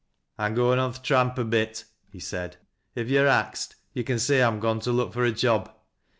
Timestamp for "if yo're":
2.95-3.27